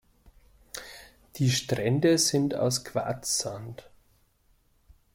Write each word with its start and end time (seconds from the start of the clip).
Die 1.35 1.51
Strände 1.51 2.17
sind 2.17 2.55
aus 2.55 2.83
Quarzsand. 2.83 3.87